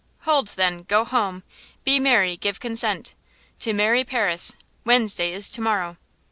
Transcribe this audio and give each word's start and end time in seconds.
Hold, 0.21 0.47
then! 0.55 0.81
go 0.81 1.05
home, 1.05 1.43
be 1.83 1.99
merry, 1.99 2.35
give 2.35 2.59
consent 2.59 3.13
To 3.59 3.71
marry 3.71 4.03
Paris! 4.03 4.53
Wednesday 4.83 5.31
is 5.31 5.47
to 5.51 5.61
morrow! 5.61 5.97